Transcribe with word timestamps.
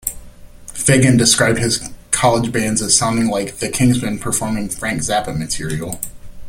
Fagen 0.73 1.15
described 1.15 1.59
his 1.59 1.87
college 2.09 2.51
bands 2.51 2.81
as 2.81 2.97
sounding 2.97 3.27
like 3.27 3.57
"the 3.57 3.69
Kingsmen 3.69 4.19
performing 4.19 4.67
Frank 4.67 5.01
Zappa 5.03 5.37
material". 5.37 5.99